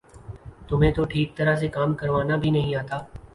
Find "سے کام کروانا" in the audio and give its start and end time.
1.55-2.35